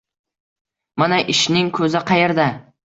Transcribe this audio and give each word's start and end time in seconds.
Mana, 1.03 1.21
ishning 1.37 1.71
ko‘zi 1.81 2.05
qayerda?! 2.11 2.51